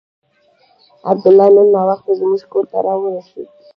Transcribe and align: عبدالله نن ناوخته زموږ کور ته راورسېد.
عبدالله 1.11 1.47
نن 1.55 1.67
ناوخته 1.75 2.11
زموږ 2.19 2.41
کور 2.51 2.65
ته 2.71 2.77
راورسېد. 2.85 3.47